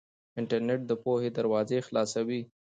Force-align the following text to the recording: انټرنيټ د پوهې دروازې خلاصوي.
انټرنيټ 0.39 0.81
د 0.87 0.91
پوهې 1.03 1.29
دروازې 1.37 1.85
خلاصوي. 1.87 2.41